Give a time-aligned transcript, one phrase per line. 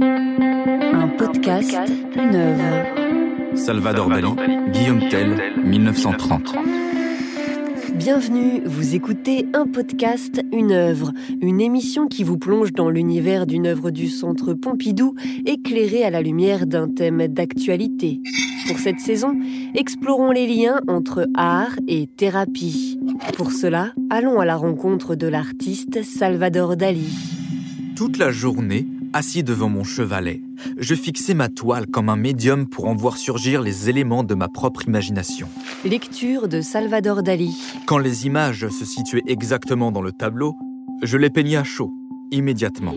[0.00, 1.76] Un podcast,
[2.14, 3.56] une œuvre.
[3.56, 4.28] Salvador Dali,
[4.70, 6.54] Guillaume Tell, 1930.
[7.94, 13.66] Bienvenue, vous écoutez un podcast, une œuvre, une émission qui vous plonge dans l'univers d'une
[13.66, 15.14] œuvre du Centre Pompidou,
[15.46, 18.20] éclairée à la lumière d'un thème d'actualité.
[18.68, 19.36] Pour cette saison,
[19.74, 23.00] explorons les liens entre art et thérapie.
[23.36, 27.16] Pour cela, allons à la rencontre de l'artiste Salvador Dali.
[27.96, 30.42] Toute la journée, assis devant mon chevalet,
[30.78, 34.48] je fixais ma toile comme un médium pour en voir surgir les éléments de ma
[34.48, 35.48] propre imagination.
[35.84, 37.56] Lecture de Salvador Dali.
[37.86, 40.54] Quand les images se situaient exactement dans le tableau,
[41.02, 41.92] je les peignais à chaud,
[42.30, 42.94] immédiatement.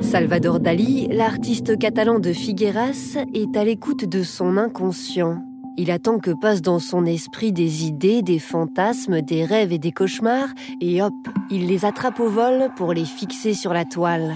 [0.00, 5.42] Salvador Dali, l'artiste catalan de Figueras, est à l'écoute de son inconscient.
[5.78, 9.92] Il attend que passent dans son esprit des idées, des fantasmes, des rêves et des
[9.92, 11.14] cauchemars, et hop,
[11.50, 14.34] il les attrape au vol pour les fixer sur la toile.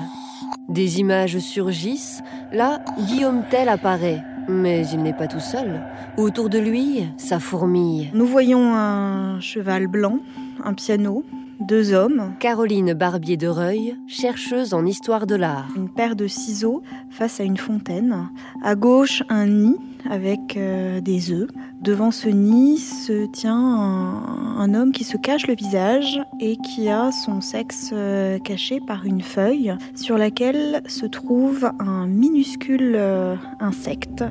[0.68, 4.22] Des images surgissent, là, Guillaume Tell apparaît.
[4.48, 5.82] Mais il n'est pas tout seul.
[6.16, 8.10] Autour de lui, ça fourmille.
[8.14, 10.18] Nous voyons un cheval blanc,
[10.64, 11.24] un piano,
[11.60, 15.68] deux hommes, Caroline Barbier de Reuil, chercheuse en histoire de l'art.
[15.76, 18.28] une paire de ciseaux face à une fontaine.
[18.62, 19.76] À gauche, un nid
[20.08, 21.48] avec euh, des œufs.
[21.80, 26.88] Devant ce nid se tient un, un homme qui se cache le visage et qui
[26.88, 33.34] a son sexe euh, caché par une feuille sur laquelle se trouve un minuscule euh,
[33.60, 34.24] insecte.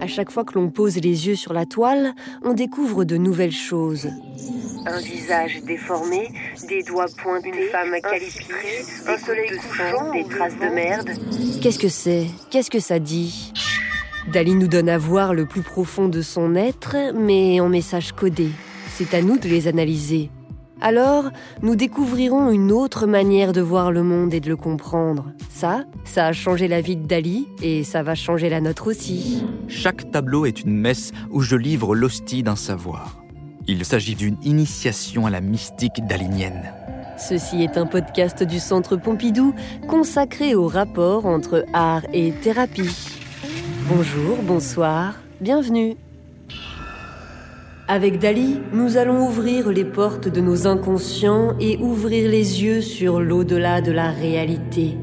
[0.00, 3.52] À chaque fois que l'on pose les yeux sur la toile, on découvre de nouvelles
[3.52, 4.08] choses.
[4.84, 6.32] Un visage déformé,
[6.68, 11.10] des doigts pointés, une femme qualifiée, un soleil couchant, des traces de merde.
[11.60, 12.26] Qu'est-ce que c'est?
[12.50, 13.52] Qu'est-ce que ça dit?
[14.32, 18.50] Dali nous donne à voir le plus profond de son être, mais en messages codés.
[18.88, 20.30] C'est à nous de les analyser.
[20.80, 21.30] Alors,
[21.62, 25.32] nous découvrirons une autre manière de voir le monde et de le comprendre.
[25.48, 29.44] Ça, ça a changé la vie de Dali et ça va changer la nôtre aussi.
[29.68, 33.21] Chaque tableau est une messe où je livre l'hostie d'un savoir.
[33.68, 36.72] Il s'agit d'une initiation à la mystique dalinienne.
[37.16, 39.54] Ceci est un podcast du Centre Pompidou
[39.88, 42.90] consacré au rapport entre art et thérapie.
[43.88, 45.96] Bonjour, bonsoir, bienvenue.
[47.86, 53.20] Avec Dali, nous allons ouvrir les portes de nos inconscients et ouvrir les yeux sur
[53.20, 54.96] l'au-delà de la réalité.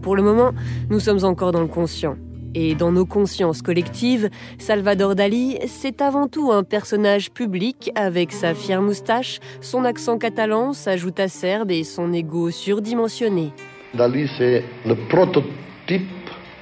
[0.00, 0.52] Pour le moment,
[0.90, 2.16] nous sommes encore dans le conscient.
[2.54, 8.54] Et dans nos consciences collectives, Salvador Dali, c'est avant tout un personnage public avec sa
[8.54, 13.52] fière moustache, son accent catalan, sa joute acerbe et son ego surdimensionné.
[13.94, 16.02] Dali, c'est le prototype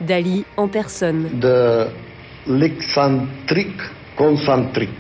[0.00, 1.28] Dali en personne.
[1.40, 1.86] de
[2.46, 3.80] l'excentrique
[4.16, 4.90] concentrique.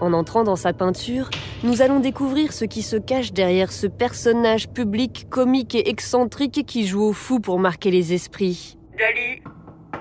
[0.00, 1.28] En entrant dans sa peinture,
[1.64, 6.86] nous allons découvrir ce qui se cache derrière ce personnage public comique et excentrique qui
[6.86, 8.77] joue au fou pour marquer les esprits.
[8.98, 9.40] Dali,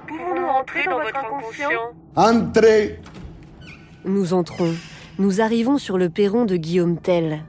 [0.07, 1.69] pouvons-nous entrer dans votre inconscient
[2.15, 2.99] Entrez
[4.05, 4.73] Nous entrons.
[5.19, 7.43] Nous arrivons sur le perron de Guillaume Tell.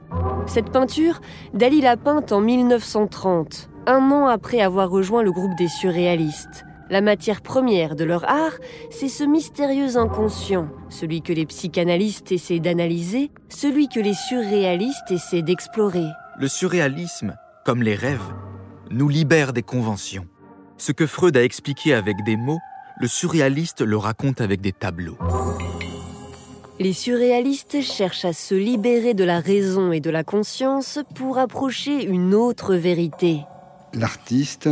[0.45, 1.21] Cette peinture,
[1.55, 6.65] Dali l'a peinte en 1930, un an après avoir rejoint le groupe des surréalistes.
[6.91, 8.57] La matière première de leur art,
[8.91, 15.41] c'est ce mystérieux inconscient, celui que les psychanalystes essaient d'analyser, celui que les surréalistes essaient
[15.41, 16.05] d'explorer.
[16.37, 17.35] Le surréalisme,
[17.65, 18.33] comme les rêves,
[18.91, 20.27] nous libère des conventions.
[20.79, 22.61] Ce que Freud a expliqué avec des mots,
[23.01, 25.17] le surréaliste le raconte avec des tableaux.
[26.79, 32.05] Les surréalistes cherchent à se libérer de la raison et de la conscience pour approcher
[32.05, 33.41] une autre vérité.
[33.93, 34.69] L'artiste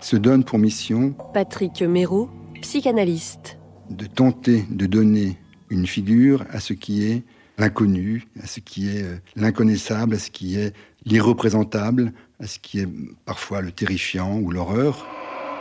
[0.00, 2.30] se donne pour mission Patrick Méraud,
[2.62, 3.58] psychanalyste.
[3.90, 5.36] de tenter de donner
[5.68, 7.24] une figure à ce qui est
[7.58, 10.74] l'inconnu, à ce qui est euh, l'inconnaissable, à ce qui est
[11.04, 12.88] l'irreprésentable, à ce qui est
[13.26, 15.06] parfois le terrifiant ou l'horreur.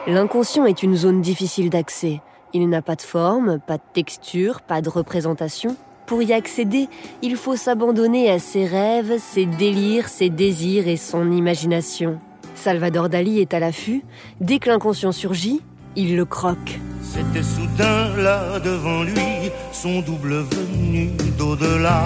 [0.08, 2.22] L'inconscient est une zone difficile d'accès.
[2.54, 5.76] Il n'a pas de forme, pas de texture, pas de représentation.
[6.08, 6.90] Pour y accéder,
[7.22, 12.18] il faut s'abandonner à ses rêves, ses délires, ses désirs et son imagination.
[12.56, 14.04] Salvador Dali est à l'affût.
[14.42, 15.62] Dès que l'inconscient surgit,
[15.96, 16.80] il le croque.
[17.04, 22.06] C'était soudain là devant lui, son double venu d'au-delà.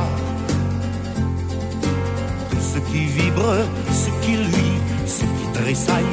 [2.51, 3.55] Tout ce qui vibre,
[3.89, 6.03] ce qui luit, ce qui tressaille,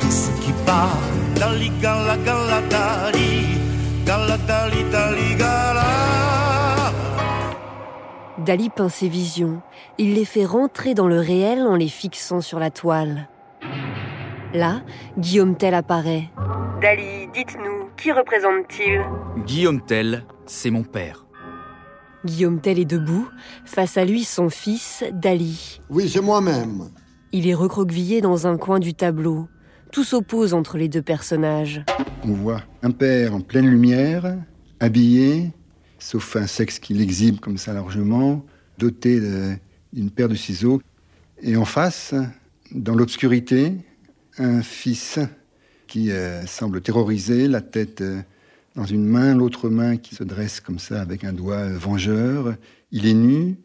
[0.00, 0.98] tout ce qui part.
[1.40, 3.56] Dali, gala, gala, dali,
[4.04, 6.92] gala, dali, dali, gala.
[8.44, 9.62] Dali peint ses visions.
[9.96, 13.30] Il les fait rentrer dans le réel en les fixant sur la toile.
[14.52, 14.82] Là,
[15.16, 16.28] Guillaume Tell apparaît.
[16.82, 19.00] Dali, dites-nous, qui représente-t-il?
[19.46, 21.24] Guillaume Tell, c'est mon père.
[22.26, 23.26] Guillaume Tell est debout,
[23.64, 25.80] face à lui son fils, Dali.
[25.88, 26.90] Oui, c'est moi-même.
[27.32, 29.48] Il est recroquevillé dans un coin du tableau.
[29.92, 31.84] Tout s'oppose entre les deux personnages.
[32.22, 34.36] On voit un père en pleine lumière,
[34.78, 35.50] habillé,
[35.98, 38.44] sauf un sexe qu'il exhibe comme ça largement,
[38.78, 39.20] doté
[39.92, 40.80] d'une paire de ciseaux.
[41.42, 42.14] Et en face,
[42.72, 43.74] dans l'obscurité,
[44.38, 45.18] un fils
[45.88, 48.22] qui euh, semble terrorisé, la tête euh,
[48.76, 52.54] dans une main, l'autre main qui se dresse comme ça avec un doigt euh, vengeur.
[52.92, 53.56] Il est nu,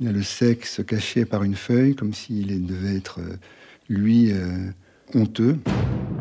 [0.00, 3.20] il a le sexe caché par une feuille, comme s'il devait être,
[3.88, 4.32] lui,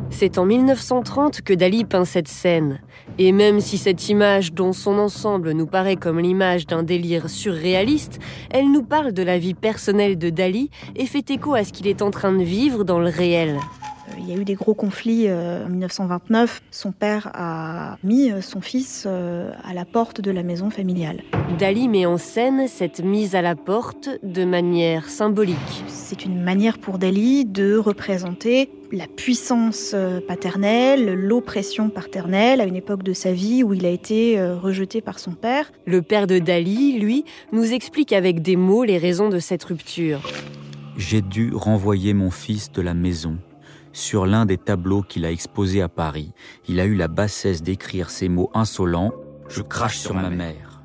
[0.10, 2.82] C'est en 1930 que Dali peint cette scène.
[3.18, 8.20] Et même si cette image, dont son ensemble nous paraît comme l'image d'un délire surréaliste,
[8.50, 11.88] elle nous parle de la vie personnelle de Dali et fait écho à ce qu'il
[11.88, 13.58] est en train de vivre dans le réel.
[14.20, 16.62] Il y a eu des gros conflits euh, en 1929.
[16.72, 21.22] Son père a mis euh, son fils euh, à la porte de la maison familiale.
[21.60, 25.58] Dali met en scène cette mise à la porte de manière symbolique.
[25.88, 29.96] C'est une manière pour Dali de représenter la puissance
[30.28, 35.18] paternelle, l'oppression paternelle à une époque de sa vie où il a été rejeté par
[35.18, 35.72] son père.
[35.86, 37.24] Le père de Dali, lui,
[37.54, 40.20] nous explique avec des mots les raisons de cette rupture.
[40.98, 43.38] J'ai dû renvoyer mon fils de la maison
[43.94, 46.34] sur l'un des tableaux qu'il a exposés à Paris,
[46.68, 49.12] il a eu la bassesse d'écrire ces mots insolents
[49.50, 50.82] Je crache sur ma mère.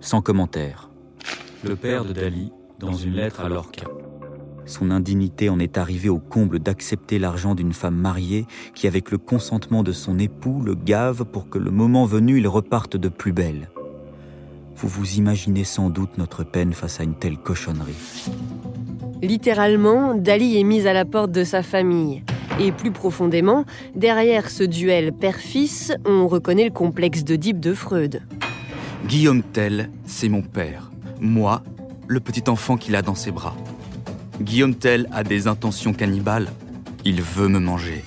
[0.00, 0.90] Sans commentaire.
[1.64, 3.86] Le père de Dali, dans une lettre à Lorca.
[4.64, 9.18] Son indignité en est arrivée au comble d'accepter l'argent d'une femme mariée qui, avec le
[9.18, 13.32] consentement de son époux, le gave pour que le moment venu, il reparte de plus
[13.32, 13.70] belle.
[14.76, 18.28] Vous vous imaginez sans doute notre peine face à une telle cochonnerie.
[19.20, 22.24] Littéralement, Dali est mise à la porte de sa famille.
[22.60, 23.64] Et plus profondément,
[23.94, 28.22] derrière ce duel père-fils, on reconnaît le complexe d'Oedipe de Freud.
[29.06, 30.90] Guillaume Tell, c'est mon père.
[31.20, 31.62] Moi,
[32.06, 33.56] le petit enfant qu'il a dans ses bras.
[34.40, 36.50] Guillaume Tell a des intentions cannibales.
[37.04, 38.04] Il veut me manger.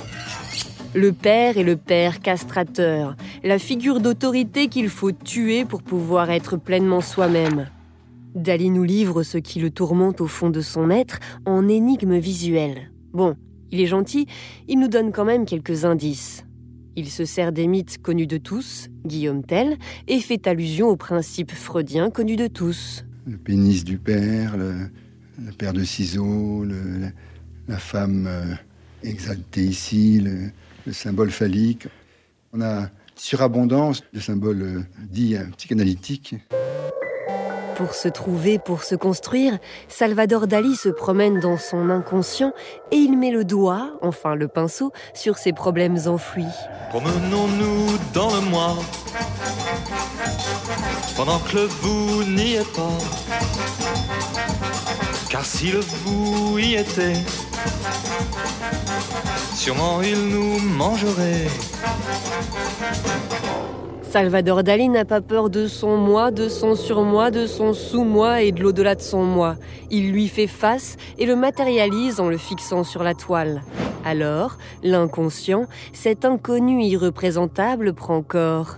[0.94, 6.56] Le père est le père castrateur, la figure d'autorité qu'il faut tuer pour pouvoir être
[6.56, 7.68] pleinement soi-même.
[8.36, 12.92] Dali nous livre ce qui le tourmente au fond de son être en énigme visuelle.
[13.12, 13.36] Bon,
[13.76, 14.26] il est gentil,
[14.70, 16.46] il nous donne quand même quelques indices.
[16.96, 19.78] Il se sert des mythes connus de tous, Guillaume Tell,
[20.08, 23.04] et fait allusion aux principes freudiens connus de tous.
[23.28, 24.90] Le pénis du père, le,
[25.58, 26.64] père de ciseaux,
[27.68, 28.56] la, femme euh,
[29.04, 31.90] exaltée ici, le, symbole phallique.
[32.54, 36.36] On a surabondance de symboles euh, dits euh, psychanalytiques.
[37.76, 39.58] Pour se trouver, pour se construire,
[39.90, 42.54] Salvador Dali se promène dans son inconscient
[42.92, 46.46] et il met le doigt, enfin le pinceau, sur ses problèmes enfouis.
[46.90, 48.76] Promenons-nous dans le moi,
[51.18, 52.98] pendant que le vous n'y est pas.
[55.30, 57.18] Car si le vous y était,
[59.54, 61.48] sûrement il nous mangerait.
[64.10, 68.52] Salvador Dali n'a pas peur de son moi, de son surmoi, de son sous-moi et
[68.52, 69.58] de l'au-delà de son moi.
[69.92, 73.64] Il lui fait face et le matérialise en le fixant sur la toile.
[74.06, 78.78] Alors, l'inconscient, cet inconnu irreprésentable prend corps.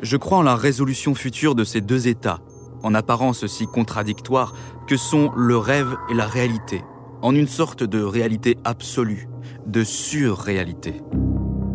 [0.00, 2.40] Je crois en la résolution future de ces deux états,
[2.82, 4.54] en apparence si contradictoires
[4.86, 6.82] que sont le rêve et la réalité,
[7.20, 9.28] en une sorte de réalité absolue,
[9.66, 11.02] de surréalité.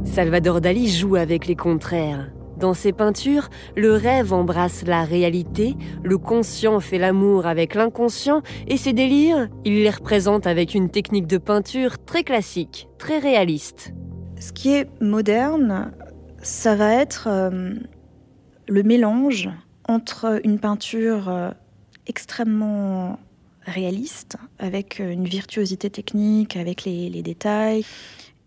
[0.03, 2.31] Salvador Dali joue avec les contraires.
[2.61, 8.77] Dans ses peintures, le rêve embrasse la réalité, le conscient fait l'amour avec l'inconscient, et
[8.77, 13.93] ses délires, il les représente avec une technique de peinture très classique, très réaliste.
[14.39, 15.91] Ce qui est moderne,
[16.43, 17.73] ça va être euh,
[18.67, 19.49] le mélange
[19.87, 21.49] entre une peinture euh,
[22.05, 23.17] extrêmement
[23.65, 27.83] réaliste, avec une virtuosité technique, avec les détails,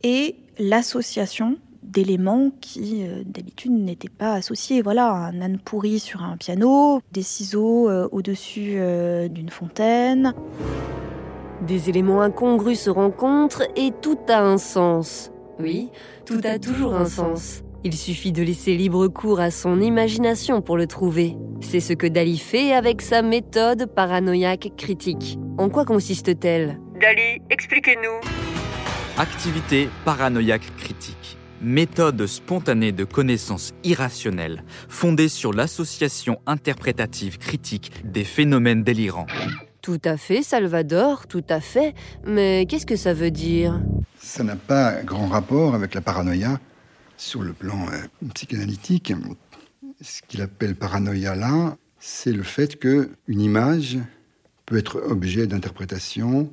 [0.04, 4.82] et l'association d'éléments qui euh, d'habitude n'étaient pas associés.
[4.82, 10.34] Voilà, un âne pourri sur un piano, des ciseaux euh, au-dessus euh, d'une fontaine.
[11.66, 15.30] Des éléments incongrus se rencontrent et tout a un sens.
[15.60, 15.90] Oui,
[16.26, 17.62] tout a toujours un sens.
[17.84, 21.36] Il suffit de laisser libre cours à son imagination pour le trouver.
[21.60, 25.38] C'est ce que Dali fait avec sa méthode paranoïaque critique.
[25.58, 26.80] En quoi consiste-t-elle?
[27.00, 28.20] Dali, expliquez-nous.
[29.18, 31.23] Activité paranoïaque critique
[31.62, 39.26] méthode spontanée de connaissance irrationnelle fondée sur l'association interprétative critique des phénomènes délirants.
[39.82, 41.94] Tout à fait, Salvador, tout à fait.
[42.26, 43.82] Mais qu'est-ce que ça veut dire?
[44.18, 46.58] Ça n'a pas grand rapport avec la paranoïa
[47.16, 49.12] sur le plan euh, psychanalytique.
[50.00, 53.98] Ce qu'il appelle paranoïa là, c'est le fait que une image
[54.66, 56.50] peut être objet d'interprétation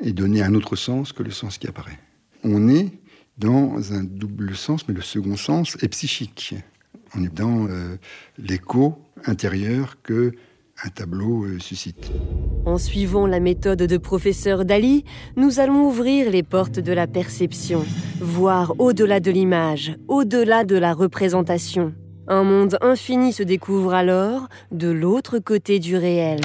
[0.00, 1.98] et donner un autre sens que le sens qui apparaît.
[2.44, 2.90] On est
[3.38, 6.54] dans un double sens, mais le second sens est psychique.
[7.16, 7.96] On est dans euh,
[8.38, 10.32] l'écho intérieur que
[10.84, 12.10] un tableau euh, suscite.
[12.64, 15.04] En suivant la méthode de professeur Dali,
[15.36, 17.84] nous allons ouvrir les portes de la perception,
[18.20, 21.94] voir au-delà de l'image, au-delà de la représentation.
[22.28, 26.40] Un monde infini se découvre alors de l'autre côté du réel.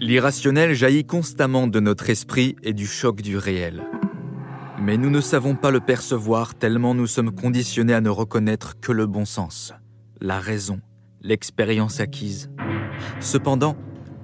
[0.00, 3.82] L'irrationnel jaillit constamment de notre esprit et du choc du réel.
[4.80, 8.92] Mais nous ne savons pas le percevoir tellement nous sommes conditionnés à ne reconnaître que
[8.92, 9.74] le bon sens,
[10.20, 10.80] la raison,
[11.20, 12.50] l'expérience acquise.
[13.18, 13.76] Cependant,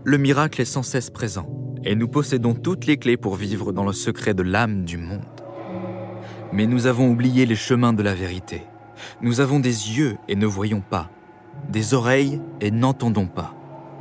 [0.05, 1.49] le miracle est sans cesse présent,
[1.83, 5.23] et nous possédons toutes les clés pour vivre dans le secret de l'âme du monde.
[6.53, 8.63] Mais nous avons oublié les chemins de la vérité.
[9.23, 11.11] Nous avons des yeux et ne voyons pas,
[11.69, 13.55] des oreilles et n'entendons pas.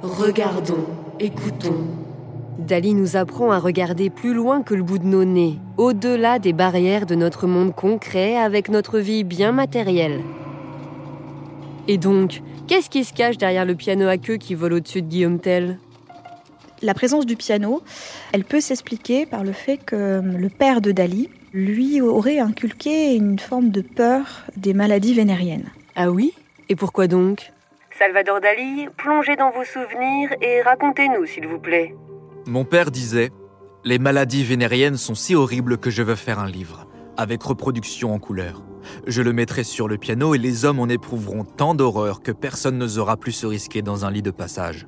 [0.04, 0.86] Regardons,
[1.20, 2.13] écoutons.
[2.60, 6.54] Dali nous apprend à regarder plus loin que le bout de nos nez, au-delà des
[6.54, 10.22] barrières de notre monde concret avec notre vie bien matérielle.
[11.88, 15.08] Et donc, qu'est-ce qui se cache derrière le piano à queue qui vole au-dessus de
[15.08, 15.80] Guillaume Tell?
[16.82, 17.82] La présence du piano,
[18.34, 23.40] elle peut s'expliquer par le fait que le père de Dali, lui, aurait inculqué une
[23.40, 25.70] forme de peur des maladies vénériennes.
[25.96, 26.34] Ah oui?
[26.70, 27.52] Et pourquoi donc?
[27.98, 31.94] Salvador Dali, plongez dans vos souvenirs et racontez-nous, s'il vous plaît.
[32.46, 33.32] Mon père disait
[33.86, 38.20] Les maladies vénériennes sont si horribles que je veux faire un livre, avec reproduction en
[38.20, 38.64] couleur.
[39.08, 42.78] Je le mettrai sur le piano et les hommes en éprouveront tant d'horreur que personne
[42.78, 44.88] n'osera plus se risquer dans un lit de passage.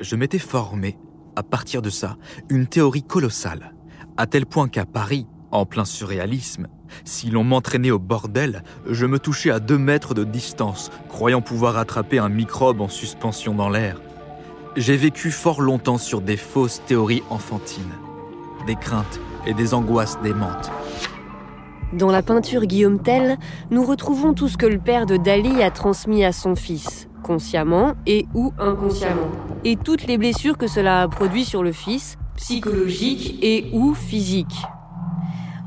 [0.00, 0.98] Je m'étais formé,
[1.36, 2.16] à partir de ça,
[2.48, 3.74] une théorie colossale,
[4.16, 6.66] à tel point qu'à Paris, en plein surréalisme,
[7.04, 11.76] si l'on m'entraînait au bordel, je me touchais à deux mètres de distance, croyant pouvoir
[11.76, 14.00] attraper un microbe en suspension dans l'air.
[14.74, 17.92] J'ai vécu fort longtemps sur des fausses théories enfantines,
[18.66, 20.70] des craintes et des angoisses démentes.
[21.92, 23.36] Dans la peinture Guillaume Tell,
[23.70, 27.92] nous retrouvons tout ce que le père de Dali a transmis à son fils, consciemment
[28.06, 29.30] et ou inconsciemment,
[29.62, 34.62] et toutes les blessures que cela a produit sur le fils, psychologiques et ou physiques.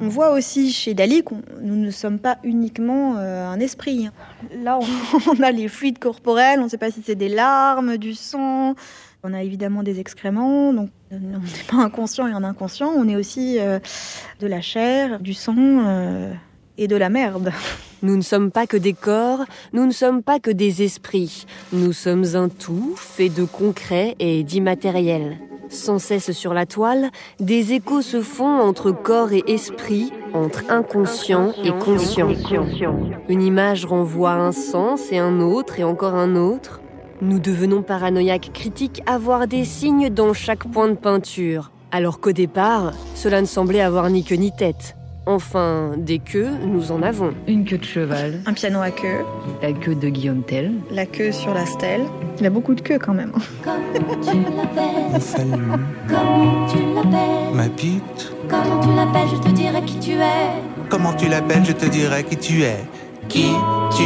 [0.01, 4.09] On voit aussi chez Dali que nous ne sommes pas uniquement euh, un esprit.
[4.63, 7.97] Là, on, on a les fluides corporels, on ne sait pas si c'est des larmes,
[7.97, 8.75] du sang.
[9.27, 12.91] On a évidemment des excréments, donc on n'est pas inconscient et en inconscient.
[12.95, 13.79] On est aussi euh,
[14.39, 16.31] de la chair, du sang euh,
[16.77, 17.51] et de la merde.
[18.03, 21.45] Nous ne sommes pas que des corps, nous ne sommes pas que des esprits.
[21.73, 25.37] Nous sommes un tout fait de concret et d'immatériel.
[25.69, 31.53] Sans cesse sur la toile, des échos se font entre corps et esprit, entre inconscient
[31.63, 32.29] et conscient.
[33.27, 36.81] Une image renvoie un sens et un autre et encore un autre.
[37.21, 42.33] Nous devenons paranoïaques critiques à voir des signes dans chaque point de peinture, alors qu'au
[42.33, 44.95] départ, cela ne semblait avoir ni queue ni tête.
[45.27, 47.33] Enfin, des queues, nous en avons.
[47.47, 49.25] Une queue de cheval, Un piano à queue,
[49.61, 52.01] la queue de Guillaume Tell, la queue sur la stèle.
[52.39, 53.31] Il a beaucoup de queues quand même.
[53.63, 55.51] Comment tu l'appelles Salut,
[56.07, 58.33] Comment tu l'appelles ma pute.
[58.47, 60.89] Comment tu l'appelles Je te dirai qui tu es.
[60.89, 62.77] Comment tu l'appelles Je te dirai qui tu es.
[63.27, 63.47] Qui
[63.97, 64.03] tu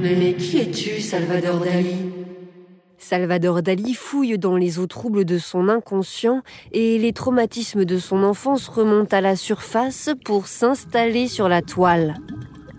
[0.00, 2.07] Mais qui es-tu, Salvador Dali?
[3.08, 8.22] Salvador Dali fouille dans les eaux troubles de son inconscient et les traumatismes de son
[8.22, 12.16] enfance remontent à la surface pour s'installer sur la toile.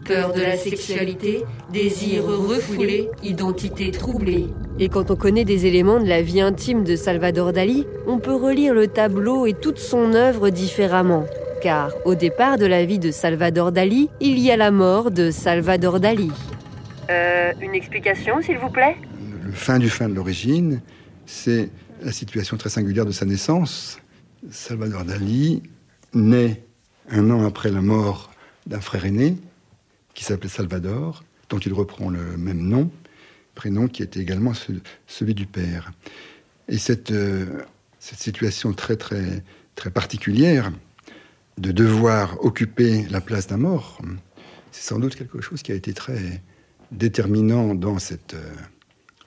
[0.05, 4.49] Peur de la sexualité, désir refoulé, identité troublée.
[4.77, 8.35] Et quand on connaît des éléments de la vie intime de Salvador Dali, on peut
[8.35, 11.25] relire le tableau et toute son œuvre différemment.
[11.59, 15.31] Car au départ de la vie de Salvador Dali, il y a la mort de
[15.31, 16.29] Salvador Dali.
[17.09, 18.95] Euh, une explication, s'il vous plaît?
[19.53, 20.81] Fin du fin de l'origine,
[21.25, 21.69] c'est
[22.03, 23.99] la situation très singulière de sa naissance.
[24.51, 25.63] Salvador Dali
[26.13, 26.63] naît
[27.09, 28.31] un an après la mort
[28.67, 29.37] d'un frère aîné
[30.13, 32.91] qui s'appelait Salvador, dont il reprend le même nom,
[33.55, 34.71] prénom qui était également ce-
[35.07, 35.91] celui du père.
[36.67, 37.45] Et cette, euh,
[37.99, 39.43] cette situation très très
[39.75, 40.71] très particulière
[41.57, 44.01] de devoir occuper la place d'un mort,
[44.71, 46.41] c'est sans doute quelque chose qui a été très
[46.91, 48.53] déterminant dans cette euh,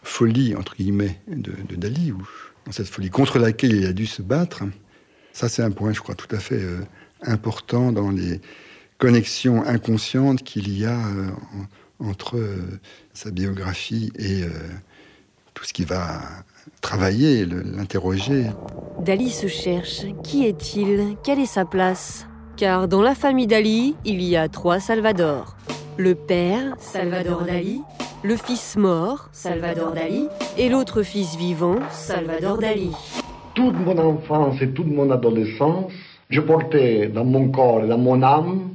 [0.02, 2.22] folie, entre guillemets, de, Dali, ou
[2.66, 4.62] dans cette folie contre laquelle il a dû se battre.
[5.32, 6.80] Ça, c'est un point, je crois, tout à fait euh,
[7.22, 8.40] important dans les
[8.98, 11.28] connexions inconscientes qu'il y a euh,
[12.00, 12.56] en- entre euh,
[13.14, 14.42] sa biographie et
[15.54, 16.20] tout ce qui va
[16.80, 18.46] travailler, le- l'interroger.
[19.00, 20.02] Dali se cherche.
[20.24, 21.16] Qui est-il?
[21.24, 22.26] Quelle est sa place?
[22.56, 25.56] Car dans la famille Dali, il y a trois Salvador.
[25.96, 27.80] Le père, Salvador Dali,
[28.24, 32.92] le fils mort, Salvador Dali, et l'autre fils vivant, Salvador Dali.
[33.54, 35.92] Toute mon enfance et toute mon adolescence,
[36.30, 38.70] Je portais dans mon corps et dans mon âme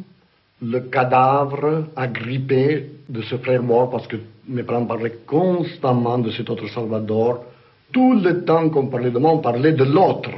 [0.61, 6.51] le cadavre agrippé de ce frère mort parce que mes parents parlaient constamment de cet
[6.51, 7.43] autre Salvador.
[7.91, 10.29] Tout le temps qu'on parlait de moi, on parlait de l'autre.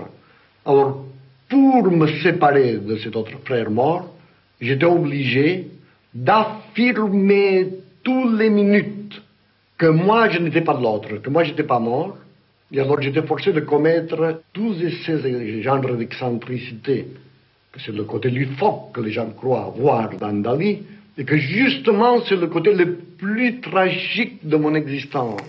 [0.66, 1.04] Alors,
[1.50, 4.06] pour me séparer de cet autre frère mort,
[4.62, 5.68] j'étais obligé
[6.14, 7.68] d'affirmer
[8.10, 9.22] toutes les minutes
[9.78, 12.18] que moi je n'étais pas de l'autre, que moi j'étais pas mort.
[12.72, 14.76] Et alors j'étais forcé de commettre tous
[15.06, 17.08] ces genres d'excentricité,
[17.72, 20.80] que c'est le côté loufoque que les gens croient voir dans Dali,
[21.18, 25.42] et que justement c'est le côté le plus tragique de mon existence.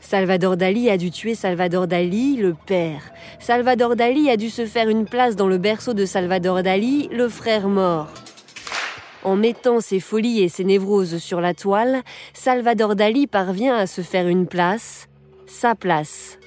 [0.00, 3.02] Salvador Dali a dû tuer Salvador Dali, le père.
[3.40, 7.28] Salvador Dali a dû se faire une place dans le berceau de Salvador Dali, le
[7.28, 8.12] frère mort.
[9.26, 12.02] En mettant ses folies et ses névroses sur la toile,
[12.32, 15.08] Salvador Dali parvient à se faire une place,
[15.46, 16.38] sa place.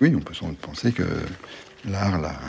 [0.00, 1.04] Oui, on peut sans doute penser que
[1.88, 2.40] l'art l'a-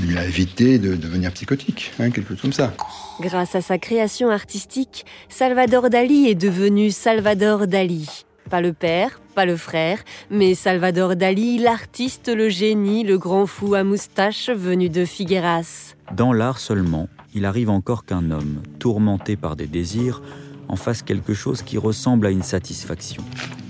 [0.00, 2.72] lui a évité de devenir psychotique, hein, quelque chose comme ça.
[3.20, 8.24] Grâce à sa création artistique, Salvador Dali est devenu Salvador Dali.
[8.48, 9.98] Pas le père, pas le frère,
[10.30, 15.94] mais Salvador Dali, l'artiste, le génie, le grand fou à moustache venu de Figueras.
[16.12, 20.22] Dans l'art seulement, il arrive encore qu'un homme, tourmenté par des désirs,
[20.68, 23.22] en fasse quelque chose qui ressemble à une satisfaction.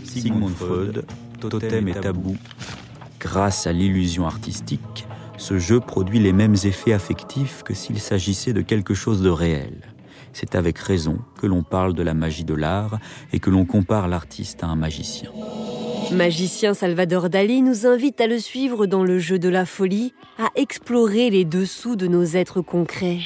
[0.04, 1.04] Sigmund Freud,
[1.40, 2.36] Totem et Tabou.
[3.18, 8.60] Grâce à l'illusion artistique, ce jeu produit les mêmes effets affectifs que s'il s'agissait de
[8.60, 9.80] quelque chose de réel.
[10.32, 12.98] C'est avec raison que l'on parle de la magie de l'art
[13.32, 15.30] et que l'on compare l'artiste à un magicien.
[16.12, 20.48] Magicien Salvador Dali nous invite à le suivre dans le jeu de la folie, à
[20.56, 23.20] explorer les dessous de nos êtres concrets.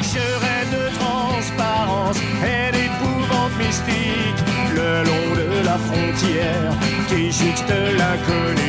[0.00, 4.40] Je rêve de transparence et d'épouvante mystique
[4.74, 6.72] le long de la frontière
[7.08, 8.68] qui juxte l'inconnu.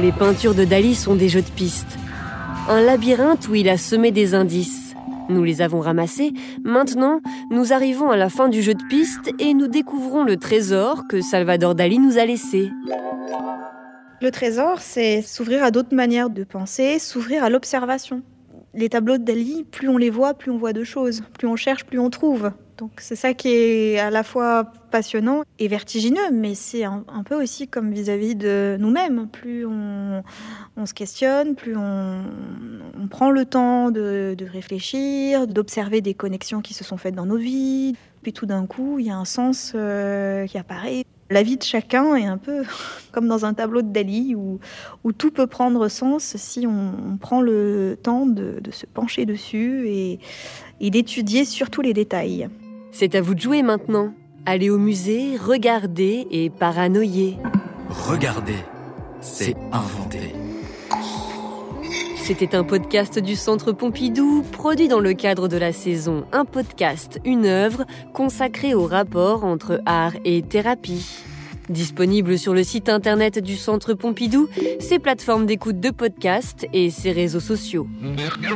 [0.00, 1.96] Les peintures de Dali sont des jeux de piste.
[2.68, 4.94] Un labyrinthe où il a semé des indices.
[5.30, 6.34] Nous les avons ramassés.
[6.64, 11.04] Maintenant, nous arrivons à la fin du jeu de piste et nous découvrons le trésor
[11.08, 12.70] que Salvador Dali nous a laissé.
[14.20, 18.22] Le trésor, c'est s'ouvrir à d'autres manières de penser, s'ouvrir à l'observation.
[18.74, 21.22] Les tableaux de Dali, plus on les voit, plus on voit de choses.
[21.38, 22.50] Plus on cherche, plus on trouve.
[22.78, 27.34] Donc c'est ça qui est à la fois passionnant et vertigineux, mais c'est un, peu
[27.34, 29.28] aussi comme vis-à-vis de nous-mêmes.
[29.28, 30.22] Plus on,
[30.84, 32.22] se questionne, plus on,
[33.08, 37.94] prend le temps de, réfléchir, d'observer des connexions qui se sont faites dans nos vies.
[38.22, 41.04] Puis tout d'un coup, il y a un sens euh, qui apparaît.
[41.30, 42.62] La vie de chacun est un peu
[43.12, 44.58] comme dans un tableau de Dali où,
[45.16, 51.46] tout peut prendre sens si on, prend le temps de, se pencher dessus et d'étudier
[51.46, 52.50] surtout les détails.
[52.98, 54.14] C'est à vous de jouer maintenant.
[54.46, 57.36] Allez au musée, regardez et paranoyer.
[57.90, 58.56] Regardez,
[59.20, 60.32] c'est inventé.
[62.16, 67.20] C'était un podcast du Centre Pompidou, produit dans le cadre de la saison Un podcast,
[67.26, 71.18] une œuvre consacrée au rapport entre art et thérapie.
[71.68, 74.48] Disponible sur le site internet du Centre Pompidou,
[74.78, 77.88] ses plateformes d'écoute de podcasts et ses réseaux sociaux.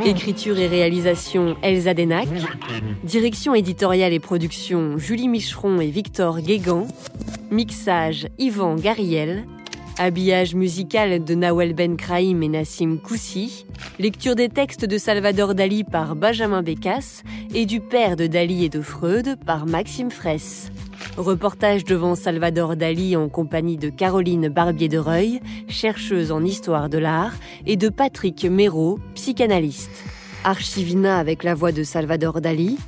[0.05, 2.29] Écriture et réalisation Elsa Denac.
[3.03, 6.87] Direction éditoriale et production Julie Micheron et Victor Guégan.
[7.51, 9.45] Mixage Yvan Gariel.
[9.99, 13.67] Habillage musical de Nawel Ben Kraïm et Nassim Koussi.
[13.99, 17.23] Lecture des textes de Salvador Dali par Benjamin Bécasse
[17.55, 20.71] et du père de Dali et de Freud par Maxime Fraisse.
[21.17, 26.99] Reportage devant Salvador Dali en compagnie de Caroline Barbier de Reuil, chercheuse en histoire de
[26.99, 27.35] l'art,
[27.67, 30.05] et de Patrick Méraud, psychanalyste.
[30.45, 32.79] Archivina avec la voix de Salvador Dali.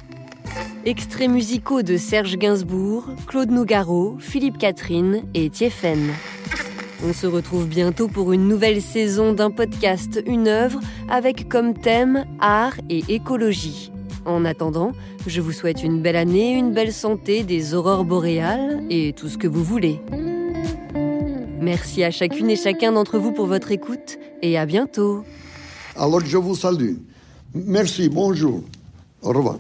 [0.85, 6.12] Extraits musicaux de Serge Gainsbourg, Claude Nougaro, Philippe Catherine et Tiefen.
[7.05, 12.25] On se retrouve bientôt pour une nouvelle saison d'un podcast, une œuvre, avec comme thème
[12.40, 13.92] art et écologie.
[14.24, 14.92] En attendant,
[15.26, 19.37] je vous souhaite une belle année, une belle santé, des aurores boréales et tout ce
[19.37, 20.00] que vous voulez.
[21.61, 25.24] Merci à chacune et chacun d'entre vous pour votre écoute et à bientôt.
[25.96, 26.96] Alors je vous salue.
[27.54, 28.62] Merci, bonjour.
[29.22, 29.58] Au revoir.